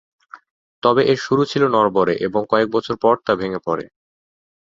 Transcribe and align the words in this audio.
তবে 0.83 1.01
এর 1.03 1.17
শুরু 1.17 1.43
ছিল 1.45 1.63
নড়বড়ে 1.67 2.13
এবং 2.27 2.41
কয়েক 2.51 2.69
বছর 2.75 2.95
পর 3.03 3.15
তা 3.25 3.31
ভেঙ্গে 3.35 3.61
পড়ে। 3.67 3.85